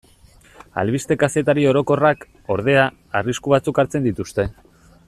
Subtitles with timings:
[0.83, 2.25] Albiste-kazetari orokorrak,
[2.57, 2.89] ordea,
[3.21, 4.49] arrisku batzuk hartzen dituzte.